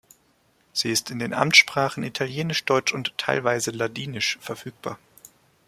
Sie 0.73 0.89
ist 0.89 1.11
in 1.11 1.19
den 1.19 1.31
Amtssprachen 1.31 2.01
Italienisch, 2.01 2.65
Deutsch 2.65 2.91
und 2.91 3.15
teilweise 3.19 3.69
Ladinisch 3.69 4.39
verfügbar. 4.41 4.97